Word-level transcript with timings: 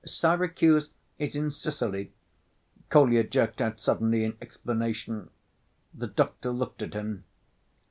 "Syracuse 0.03 0.89
is 1.19 1.35
in 1.35 1.51
Sicily," 1.51 2.11
Kolya 2.89 3.23
jerked 3.23 3.61
out 3.61 3.79
suddenly 3.79 4.23
in 4.23 4.35
explanation. 4.41 5.29
The 5.93 6.07
doctor 6.07 6.49
looked 6.49 6.81
at 6.81 6.95
him. 6.95 7.23